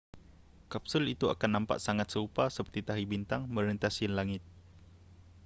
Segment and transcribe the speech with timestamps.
[0.73, 4.41] kapsul itu akan nampak sangat serupa seperti tahi bintang merentasi langit